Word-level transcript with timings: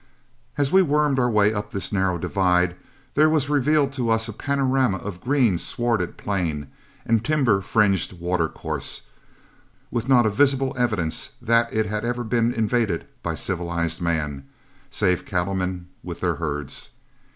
As 0.57 0.71
we 0.71 0.81
wormed 0.81 1.19
our 1.19 1.29
way 1.29 1.53
up 1.53 1.69
this 1.69 1.91
narrow 1.91 2.17
divide, 2.17 2.75
there 3.13 3.29
was 3.29 3.51
revealed 3.51 3.93
to 3.93 4.09
us 4.09 4.27
a 4.27 4.33
panorama 4.33 4.97
of 4.97 5.21
green 5.21 5.59
swarded 5.59 6.17
plain 6.17 6.71
and 7.05 7.23
timber 7.23 7.61
fringed 7.61 8.13
watercourse, 8.13 9.03
with 9.91 10.09
not 10.09 10.25
a 10.25 10.31
visible 10.31 10.73
evidence 10.75 11.29
that 11.39 11.71
it 11.71 11.85
had 11.85 12.03
ever 12.03 12.23
been 12.23 12.51
invaded 12.51 13.05
by 13.21 13.35
civilized 13.35 14.01
man, 14.01 14.47
save 14.89 15.23
cattlemen 15.23 15.87
with 16.03 16.21
their 16.21 16.37
herds. 16.37 16.89